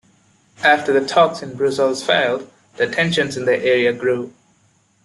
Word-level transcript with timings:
After 0.63 0.91
the 0.99 1.05
talks 1.05 1.43
in 1.43 1.55
Brussels 1.55 2.03
failed, 2.03 2.49
the 2.77 2.87
tensions 2.87 3.37
in 3.37 3.45
the 3.45 3.55
area 3.63 3.93
grew. 3.93 4.33